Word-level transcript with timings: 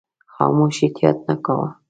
خاموش 0.33 0.75
احتیاط 0.85 1.17
نه 1.27 1.35
کاوه. 1.45 1.69